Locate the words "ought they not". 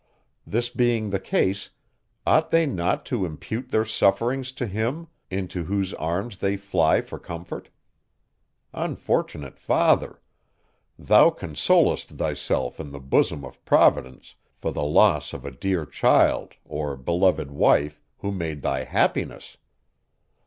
2.25-3.05